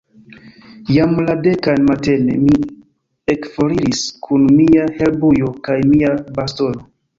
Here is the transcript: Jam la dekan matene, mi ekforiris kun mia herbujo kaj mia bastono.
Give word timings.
Jam 0.93 1.11
la 1.27 1.35
dekan 1.47 1.83
matene, 1.89 2.37
mi 2.45 2.57
ekforiris 3.35 4.03
kun 4.29 4.49
mia 4.57 4.89
herbujo 4.97 5.55
kaj 5.69 5.81
mia 5.95 6.19
bastono. 6.41 6.87